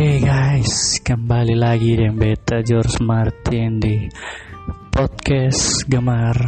[0.00, 4.08] Oke guys, kembali lagi dengan Beta George Martin di
[4.88, 6.40] podcast Gemar.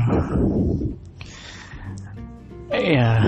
[2.73, 3.21] Ya,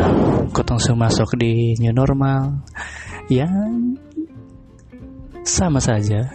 [0.48, 2.64] kotong masuk di new normal
[3.28, 4.00] yang
[5.44, 6.24] sama saja.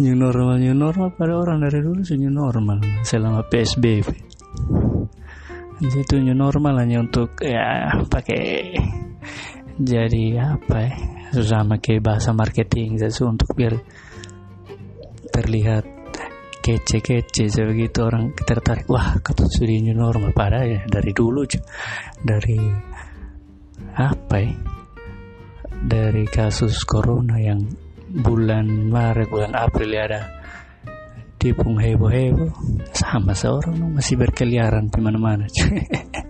[0.00, 4.08] new normal, new normal pada orang dari dulu new normal selama PSBB.
[5.84, 8.72] Jadi itu new normal hanya untuk ya pakai
[9.76, 10.94] jadi apa ya
[11.36, 13.76] susah pakai bahasa marketing sesu untuk biar
[15.28, 15.84] terlihat
[16.64, 18.88] kece-kece sebegitu orang tertarik.
[18.90, 21.46] Wah kata sudah new normal pada ya dari dulu
[22.24, 22.58] dari
[23.94, 24.52] apa ya
[25.86, 27.60] dari kasus corona yang
[28.10, 30.20] bulan Maret bulan April ya ada
[31.38, 32.50] tipung heboh-heboh.
[32.90, 35.46] Sama seorang masih berkeliaran di mana-mana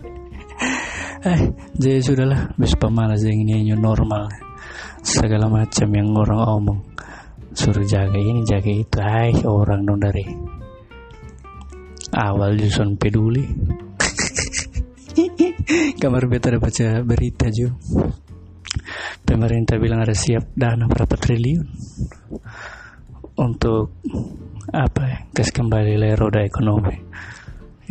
[1.27, 1.41] eh
[1.75, 4.31] jadi sudahlah bis pemalas yang ini new normal.
[5.03, 6.81] Segala macam yang orang omong.
[7.51, 8.99] Suruh jaga ini jaga itu.
[9.03, 10.25] Hai orang dong dari
[12.15, 13.43] awal justru peduli.
[16.01, 17.75] Kamar beta ada baca berita juga
[19.27, 21.67] pemerintah bilang ada siap dana berapa triliun
[23.37, 23.99] untuk
[24.71, 26.95] apa ya kes kembali roda ekonomi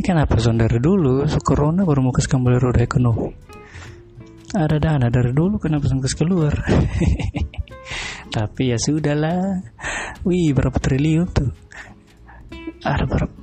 [0.04, 1.24] kenapa son dari dulu?
[1.24, 3.32] So corona baru mau kes kembali roda ekonomi.
[4.52, 6.52] Ada dana dari dulu kenapa son kes keluar?
[8.36, 9.64] Tapi ya sudahlah.
[10.28, 11.52] Wih berapa triliun tuh?
[12.84, 13.36] Ada berapa?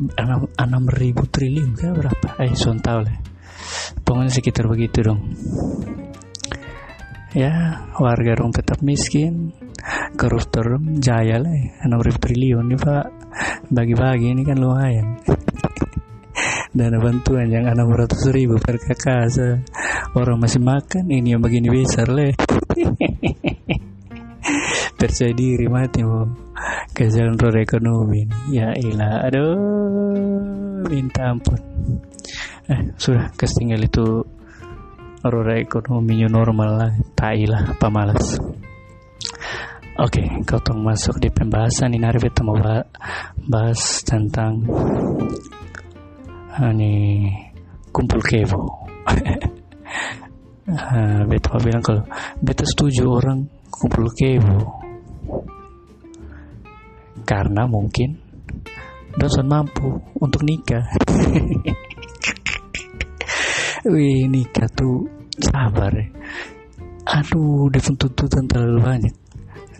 [0.60, 2.36] Enam ribu triliun berapa?
[2.44, 3.16] Eh son tahu lah.
[4.04, 5.32] Pokoknya sekitar begitu dong.
[7.32, 9.56] Ya warga dong tetap miskin.
[10.20, 11.54] Koruptor dong jaya lah.
[11.80, 13.06] Enam ribu triliun nih pak.
[13.72, 15.16] Bagi-bagi ini kan lumayan
[16.72, 19.28] dana bantuan yang 600 ribu per kakak
[20.16, 22.32] orang masih makan ini yang begini besar le.
[24.98, 26.24] Percaya diri mati mau
[26.94, 28.22] ke jalan roda ekonomi
[28.54, 29.52] ya ilah aduh
[30.88, 31.60] minta ampun.
[32.72, 34.24] Eh sudah ketinggal itu
[35.26, 36.92] roda ekonomi new normal lah.
[37.22, 38.40] Lah pemalas
[40.00, 42.02] Oke, okay, kau masuk di pembahasan ini.
[42.02, 42.56] Hari kita mau
[43.44, 44.64] bahas tentang
[46.60, 47.28] ini
[47.92, 48.60] kumpul kevo.
[50.62, 52.06] Uh, beta bilang kalau
[52.38, 54.62] beta setuju orang kumpul kevo.
[57.26, 58.14] Karena mungkin
[59.18, 59.90] dosen mampu
[60.22, 60.86] untuk nikah.
[63.90, 65.10] Wih nikah tuh
[65.42, 66.06] sabar ya.
[67.10, 69.14] Aduh dia tuntutan terlalu banyak.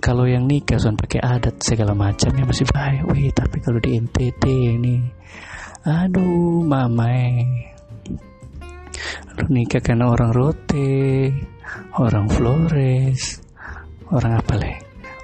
[0.03, 4.03] Kalau yang nikah son pakai adat segala macam ya masih baik wih tapi kalau di
[4.03, 4.99] NTT ini
[5.83, 7.43] aduh mamai.
[9.35, 11.33] Lu nikah karena orang rote
[11.99, 13.43] orang Flores
[14.15, 14.77] orang apa leh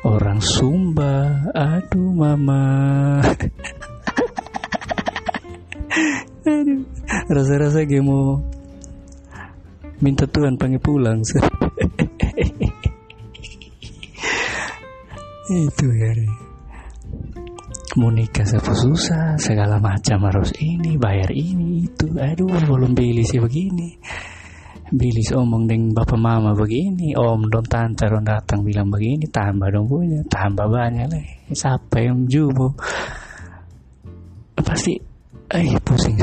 [0.02, 1.46] orang Sumba.
[1.54, 3.22] Aduh mama.
[6.48, 6.82] Aduh
[7.30, 8.42] rasa-rasa gue mau
[10.02, 11.22] minta Tuhan panggil pulang.
[15.48, 16.12] Itu ya
[17.98, 22.06] mau nikah siapa susah segala macam harus ini bayar ini itu.
[22.14, 23.98] Aduh belum beli sih begini.
[24.88, 29.84] Bilis omong dengan bapak mama begini om dong tante dong datang bilang begini tambah dong
[29.84, 31.20] punya tambah banyak lah
[31.52, 32.72] siapa yang jubo?
[34.56, 34.96] Pasti
[35.52, 36.16] eh pusing.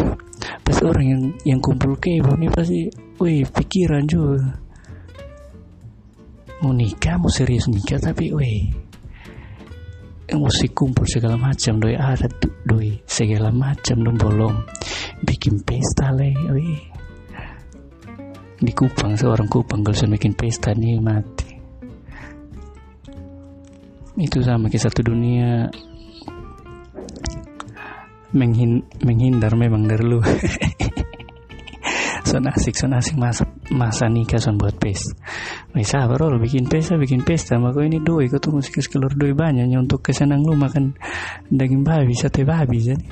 [0.65, 2.89] Pasti orang yang yang kumpul kebo ini pasti
[3.21, 4.41] wih pikiran juga.
[6.63, 8.84] Mau nikah mau serius nikah tapi wih
[10.33, 12.25] musik kumpul segala macam doi ada
[12.65, 14.57] doi segala macam dong bolong.
[15.21, 16.33] Bikin pesta le
[18.55, 21.53] di Kupang seorang Kupang kalau bikin pesta nih mati.
[24.15, 25.67] Itu sama kayak satu dunia
[28.35, 30.19] Menghin menghindar memang dari lu.
[32.27, 35.15] Son asik son asik masa masa nikah son buat pesta
[35.75, 37.59] Wih sabar lo bikin pesta bikin pesta.
[37.59, 40.95] Maka ini doi kau tuh musik kelur doi banyaknya untuk kesenang lu makan
[41.51, 43.03] daging babi sate babi jadi.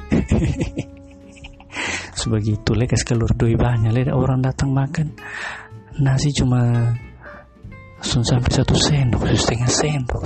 [2.24, 3.92] Sebegitu lekas kelur doi banyak.
[3.92, 5.12] Le orang datang makan
[6.00, 6.95] nasi cuma
[8.00, 10.24] sun sampai satu sendok setengah sendok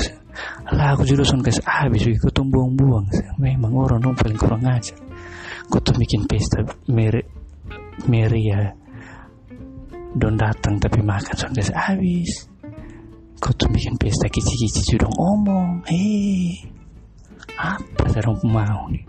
[0.74, 3.10] lah aku juga sun kasih habis ikut tuh buang-buang
[3.42, 4.98] memang orang dong paling kurang ajar.
[5.68, 6.62] Kau tuh bikin pesta
[6.92, 7.26] mere
[8.06, 8.70] Meria
[10.18, 12.50] don datang tapi makan sampai habis
[13.38, 16.58] kau tuh bikin pesta kici-kici sudah ngomong hei.
[17.58, 19.06] Apa sarung mau nih?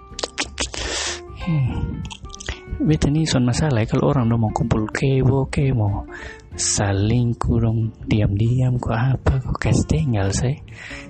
[1.49, 2.05] Hmm.
[2.85, 6.05] beta nih son masalah ya, kalau orang udah mau kumpul kebo ke mau
[6.55, 10.61] saling kurung diam-diam kok apa kok kasih tinggal saya.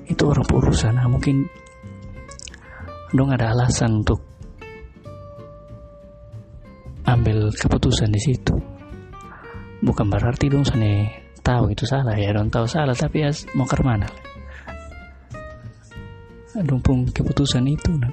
[0.07, 1.43] Itu orang urusan nah, mungkin
[3.11, 4.23] dong ada alasan untuk
[7.03, 8.78] ambil keputusan di situ
[9.83, 11.07] bukan berarti dong sana
[11.43, 14.09] tahu itu salah ya dong tahu salah tapi ya mau ke mana?
[16.59, 18.11] Pun keputusan itu nah.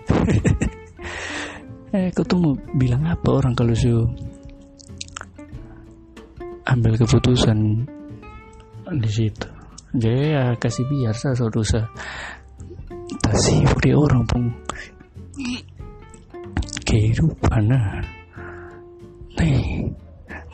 [1.96, 4.06] eh kau bilang apa orang kalau su
[6.70, 7.90] ambil keputusan
[9.02, 9.48] di situ?
[9.96, 11.90] Jadi ya kasih biar saya so dosa.
[13.24, 14.44] Tasih di orang pun.
[16.86, 17.98] Kehidupan nah
[19.42, 19.90] nih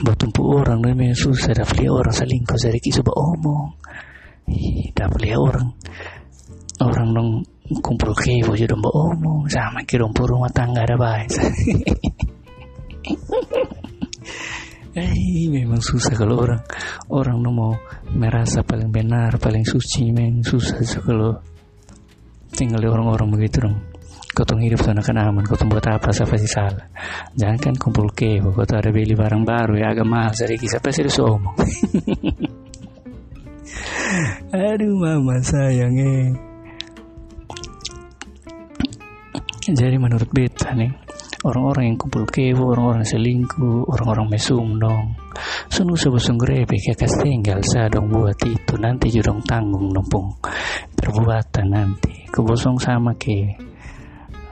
[0.02, 3.78] buat tumpu orang memang susah dapat orang selingkuh dari kisah omong.
[4.98, 5.68] Dapat orang.
[6.82, 7.30] Orang dong
[7.86, 9.46] kumpul kebo jadi mbak omong.
[9.48, 11.30] Sama kira rumah tangga ada baik.
[14.92, 16.68] Eh, memang susah kalau orang
[17.08, 17.72] orang no mau
[18.12, 21.40] merasa paling benar, paling suci, memang susah kalau
[22.52, 23.80] tinggal di orang-orang begitu dong.
[24.32, 26.88] Tuh hidup sana kan aman, kau buat apa, siapa sih salah.
[27.36, 31.04] Jangan kan kumpul ke, kau ada beli barang baru ya agak mahal, jadi siapa sih
[31.20, 31.56] omong.
[34.56, 36.32] Aduh mama sayang eh.
[39.72, 40.90] Jadi menurut beta nih,
[41.44, 45.16] orang-orang yang kumpul kewo, orang-orang selingkuh, orang-orang mesum dong.
[45.70, 50.28] Sunu sebosong grebe kayak tinggal saya dong buat itu nanti jurong tanggung numpung
[50.94, 53.71] perbuatan nanti kebosong sama ke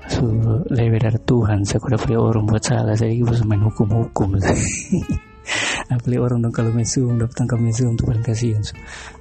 [0.09, 0.25] su
[0.67, 2.97] dari Tuhan saya kuda pilih orang buat salah.
[2.97, 4.35] Saya bisa main hukum-hukum.
[5.93, 8.61] Apalagi orang dong kalau mesum dapat tangkap mesum tuh paling kasihan.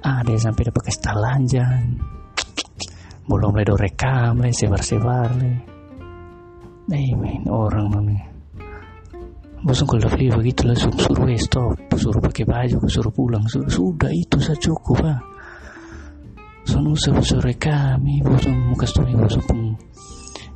[0.05, 1.97] Ah dia sampai dapat kasih lanjang
[3.29, 5.51] belum ledo rekam le sebar-sebar le
[6.89, 8.17] Eh main orang mami.
[9.61, 14.41] Bosan kalau dia begitu langsung suruh stop, suruh pakai baju, suruh pulang, suruh, sudah itu
[14.41, 15.21] saja cukup ah.
[16.65, 19.77] Son usah sore kami, bosan muka story bosan pun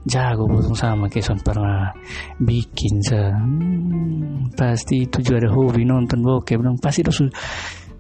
[0.04, 1.92] jago bosan sama kayak son pernah
[2.40, 3.32] bikin sa.
[3.32, 6.78] Hmm, pasti itu juga ada hobi nonton bokep, dong.
[6.80, 7.24] Pasti itu su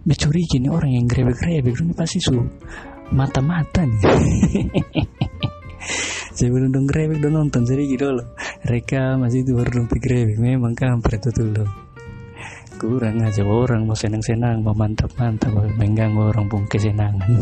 [0.03, 2.35] mencuri gini orang yang grebek-grebek, ini pasti su
[3.15, 4.03] mata-mata nih.
[6.35, 8.27] saya belum dong grebek dong nonton jadi gitu loh.
[8.67, 11.69] Mereka masih itu baru dong grebek memang kampret itu loh.
[12.83, 17.31] Kurang aja orang mau senang-senang mau mantap-mantap mengganggu orang pun kesenangan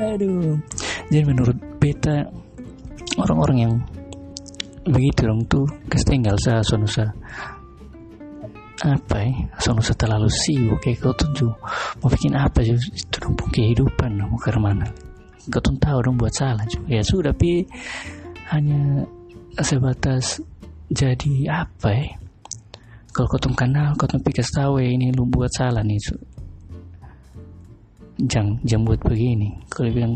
[0.00, 0.56] aduh
[1.10, 2.22] jadi menurut beta
[3.18, 3.74] orang-orang yang
[4.86, 5.66] begitu dong tuh
[6.06, 7.10] tinggal sa sonusa
[8.80, 9.32] apa ya?
[9.60, 11.52] Sonusa terlalu sibuk kayak kau tuh
[12.00, 12.78] mau bikin apa sih?
[12.78, 14.88] Itu dong kehidupan mau ke mana?
[15.52, 16.88] Gak tahu dong buat salah juga.
[16.88, 17.68] Ya sudah tapi
[18.56, 19.04] hanya
[19.60, 20.40] sebatas
[20.88, 22.08] jadi apa ya?
[23.12, 25.98] Kalau kau kenal kau pikas tahu ya ini lu buat salah nih
[28.30, 29.48] jangan jangan buat begini.
[29.68, 30.14] Kalau bilang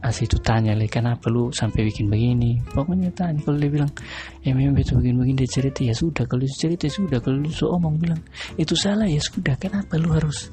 [0.00, 2.56] asih itu tanya lagi kenapa lu sampai bikin begini?
[2.72, 3.92] Pokoknya tanya kalau dia bilang
[4.40, 7.36] ya memang betul begini begini dia cerita ya sudah kalau dia cerita ya sudah kalau
[7.36, 8.20] lu so omong bilang
[8.56, 10.48] itu salah ya sudah kenapa lu harus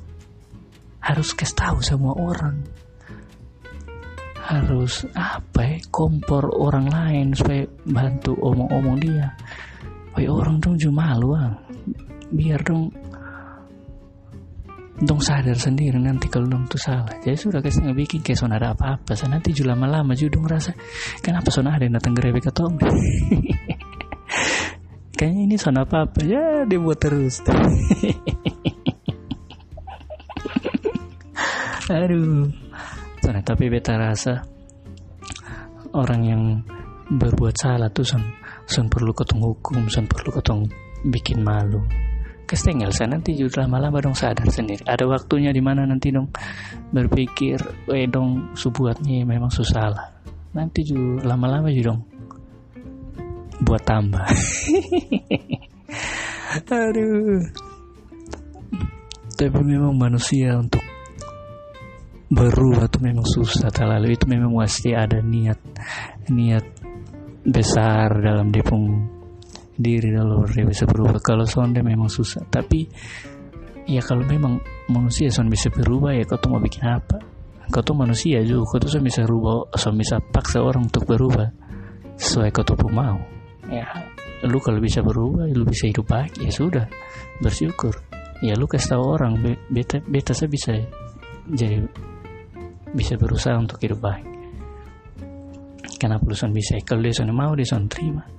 [0.99, 2.59] harus kasih tahu semua orang?
[4.47, 9.31] Harus apa ya kompor orang lain supaya bantu omong-omong dia?
[10.15, 11.55] Woi orang dong cuma malu ah
[12.27, 12.91] biar dong
[14.97, 17.21] dong sadar sendiri nanti kalau dong tuh salah.
[17.21, 19.13] Jadi sudah kasih nggak bikin kayak son ada apa-apa.
[19.13, 20.73] So, nanti juga lama-lama juga dong rasa
[21.21, 22.73] kenapa son ada yang datang grebek atau
[25.17, 26.25] kayaknya ini son apa-apa.
[26.25, 27.45] Ya dia buat terus.
[31.87, 32.51] Aduh.
[33.27, 34.39] Nah, tapi beta rasa
[35.93, 36.63] orang yang
[37.07, 38.23] berbuat salah tuh son,
[38.65, 40.67] son perlu ketong hukum, son perlu ketong
[41.07, 41.79] bikin malu.
[42.47, 44.79] Kestinggal saya nanti juga lama-lama dong sadar sendiri.
[44.87, 46.31] Ada waktunya di mana nanti dong
[46.95, 47.59] berpikir,
[47.91, 50.07] eh dong subuatnya memang susah lah.
[50.55, 52.01] Nanti juga lama-lama juga dong
[53.67, 54.23] buat tambah.
[56.71, 57.43] Aduh.
[59.37, 60.81] Tapi memang manusia untuk
[62.27, 65.59] berubah itu memang susah terlalu itu memang pasti ada niat
[66.27, 66.65] niat
[67.47, 69.16] besar dalam depung
[69.77, 71.21] diri dalam dia bisa berubah.
[71.21, 72.43] Kalau sonde memang susah.
[72.49, 72.89] Tapi
[73.85, 74.57] ya kalau memang
[74.89, 77.21] manusia son bisa berubah ya kau tuh mau bikin apa?
[77.69, 78.65] Kau tuh manusia juga.
[78.75, 81.47] Kau tuh bisa berubah so bisa paksa orang untuk berubah
[82.17, 83.21] sesuai kau tuh mau.
[83.69, 83.85] Ya
[84.45, 86.85] lu kalau bisa berubah lu bisa hidup baik ya sudah.
[87.39, 87.93] Bersyukur.
[88.41, 89.37] Ya lu kasih tahu orang
[89.69, 90.73] beta beta saya bisa
[91.47, 91.85] jadi
[92.97, 94.25] bisa berusaha untuk hidup baik.
[95.97, 96.77] Kenapa lu son bisa?
[96.85, 98.37] Kalau dia mau dia terima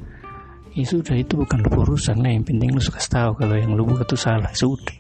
[0.79, 4.07] ya sudah itu bukan urusan lah yang penting lu suka tahu kalau yang lu buat
[4.07, 4.47] itu salah.
[4.55, 4.95] Sudah.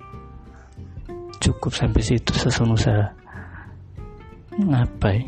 [1.38, 3.06] Cukup sampai situ sesuatu usaha.
[4.58, 5.22] Ngapain?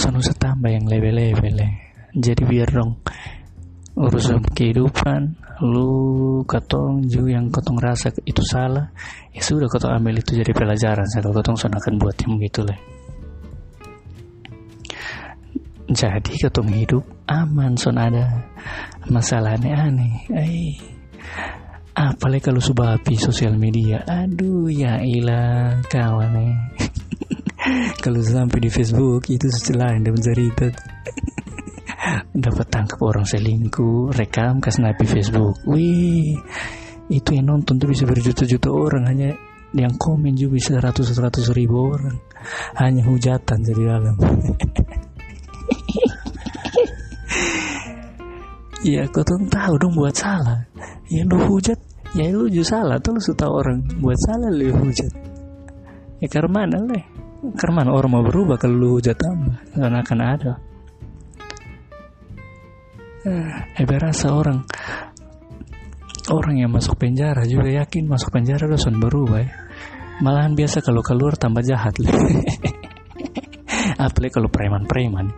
[0.00, 1.68] Son usah tambah yang level-level ya.
[2.16, 2.96] jadi biar dong
[3.96, 8.92] urusan kehidupan lu katong juga yang katong rasa itu salah
[9.36, 11.04] ya sudah katong ambil itu jadi pelajaran.
[11.04, 12.95] Kalau katong son akan buat yang begitu lah
[15.86, 18.50] jadi ketemu hidup aman son ada
[19.06, 20.96] masalah aneh-aneh eh
[21.96, 24.04] apalagi kalau sudah habis sosial media.
[24.04, 26.54] Aduh ya ilah kawan nih
[28.04, 30.68] kalau sampai di Facebook itu lain dan cerita.
[32.36, 35.56] Dapat tangkap orang selingkuh rekam ke snap Facebook.
[35.64, 36.36] Wih
[37.08, 39.08] itu yang nonton tuh bisa berjuta-juta orang.
[39.08, 39.30] Hanya
[39.72, 42.20] yang komen juga bisa ratus-ratus ribu orang.
[42.76, 44.16] Hanya hujatan jadi dalam
[48.86, 50.62] ya kau tuh tahu dong buat salah.
[51.10, 51.78] Ya lu hujat.
[52.14, 53.82] Ya lu juga salah tuh lu tahu orang.
[53.98, 55.10] Buat salah lu hujat.
[56.22, 57.16] Ya karena mana leh
[57.54, 59.58] karena mana orang mau berubah kalau lu hujat tambah?
[59.74, 60.52] Karena akan ada.
[63.74, 64.62] Eh berasa orang.
[66.26, 69.50] Orang yang masuk penjara juga yakin masuk penjara son berubah ya.
[70.22, 71.92] Malahan biasa kalau keluar tambah jahat.
[74.02, 75.30] Apalagi kalau preman-preman.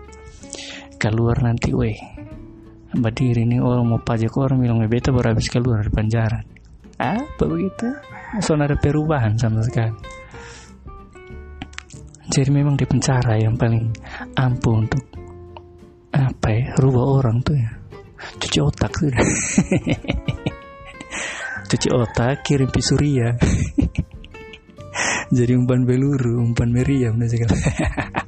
[0.99, 2.17] Keluar nanti weh
[2.95, 6.40] berdiri nih orang mau pajak orang bilang beta baru habis keluar dari penjara.
[6.99, 7.88] Apa begitu?
[8.40, 9.95] So ada perubahan sama sekali.
[12.28, 13.88] Jadi memang di penjara yang paling
[14.37, 15.02] ampuh untuk
[16.12, 17.71] apa ya rubah orang tuh ya.
[18.18, 19.14] Cuci otak tuh
[21.68, 23.37] cuci otak kirim pisuria
[25.37, 27.52] jadi umpan peluru umpan meriam dan segala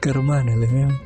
[0.00, 0.96] ke mana lah memang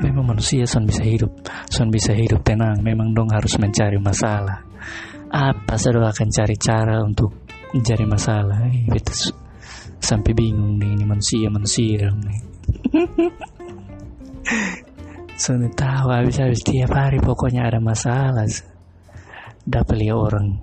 [0.00, 1.30] memang manusia son bisa hidup.
[1.68, 2.80] Son bisa hidup tenang.
[2.80, 4.64] Memang dong harus mencari masalah.
[5.28, 7.44] Apa sudah akan cari cara untuk
[7.76, 8.64] mencari masalah?
[8.72, 9.36] Eh, betul
[9.98, 12.40] sampai bingung nih ini manusia manusia dong nih.
[15.78, 18.48] Tahu habis-habis tiap hari pokoknya ada masalah
[19.62, 20.58] dapat lihat orang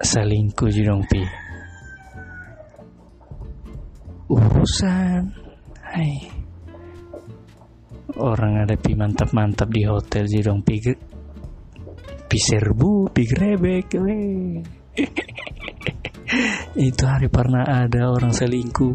[0.00, 1.44] selingkuh dong pi
[4.28, 5.32] urusan.
[5.84, 6.16] Hai.
[8.14, 10.80] Orang ada pi mantap-mantap di hotel dong pi
[12.24, 13.90] pi serbu pi grebek
[16.74, 18.94] itu hari pernah ada orang selingkuh.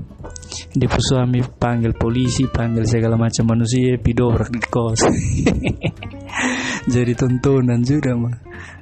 [0.76, 5.02] Dia suami panggil polisi panggil segala macam manusia pidobrak di kos.
[6.94, 8.36] Jadi tontonan juga mah.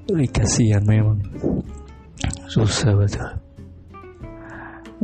[0.08, 1.20] Kasihan memang
[2.48, 3.30] susah betul.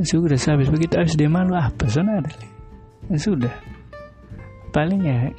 [0.02, 1.54] Sudah habis begitu habis dia malu.
[1.54, 3.54] Apa sana ada ya, sudah.
[4.74, 5.30] Paling ya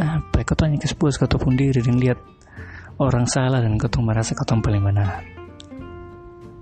[0.00, 0.42] apa?
[0.42, 2.18] Kau tanya ke sepuas kau pun diri dan lihat
[2.98, 5.22] orang salah dan kau merasa kau paling benar.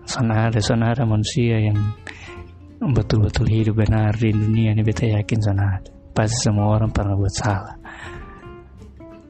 [0.04, 1.78] Sana ada sana ada manusia yang
[2.80, 5.90] betul-betul hidup benar di dunia ini beta yakin sana ada.
[6.12, 7.77] Pasti semua orang pernah buat salah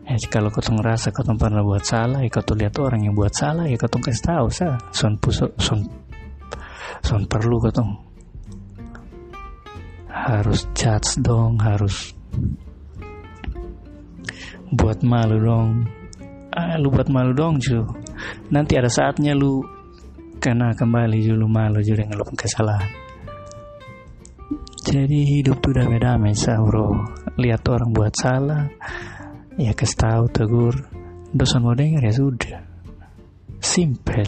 [0.09, 3.69] ya kalau kau ngerasa kau pernah buat salah ya kau lihat orang yang buat salah
[3.69, 4.81] ya kau kasih tahu sa.
[4.88, 5.85] Son pusok son
[7.05, 7.85] son perlu kau
[10.09, 12.17] harus judge dong harus
[14.73, 15.69] buat malu dong.
[16.57, 17.85] Ah lu buat malu dong cu
[18.49, 19.61] nanti ada saatnya lu
[20.41, 22.88] kena kembali dulu malu juga dengan kesalahan.
[24.88, 26.33] Jadi hidup tuh damai-damai
[26.65, 26.97] bro.
[27.37, 28.65] Lihat orang buat salah
[29.59, 30.75] ya kasih tahu tegur.
[31.35, 32.65] Dosen mau dengar ya sudah.
[33.59, 34.25] Simple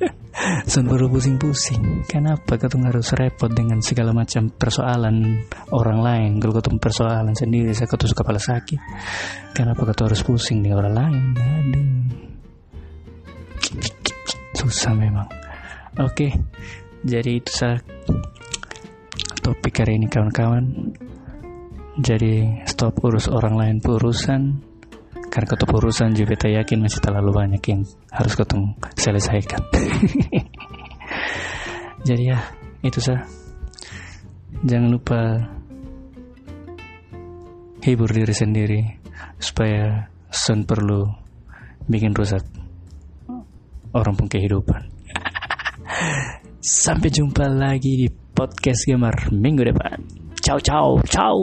[0.70, 2.06] Sun perlu pusing-pusing.
[2.08, 6.30] Kenapa kau harus repot dengan segala macam persoalan orang lain?
[6.40, 8.80] Kalau kau persoalan sendiri Saya kau kepala sakit.
[9.52, 11.16] Kenapa kau harus pusing dengan orang lain?
[11.36, 11.88] Aduh.
[14.56, 15.28] Susah memang.
[15.98, 16.30] Oke
[17.02, 17.82] Jadi itu saya
[19.42, 20.94] topik hari ini kawan-kawan
[21.98, 24.62] jadi stop urus orang lain urusan.
[25.30, 29.62] Karena ketemu urusan juga kita yakin masih terlalu banyak yang harus ketemu selesaikan.
[32.08, 32.38] Jadi ya
[32.82, 33.22] itu sah.
[34.66, 35.20] Jangan lupa
[37.86, 38.80] hibur diri sendiri
[39.38, 41.06] supaya sun perlu
[41.86, 42.42] bikin rusak
[43.94, 44.82] orang pun kehidupan.
[46.58, 50.19] Sampai jumpa lagi di podcast gamer minggu depan
[50.50, 51.36] 操操操操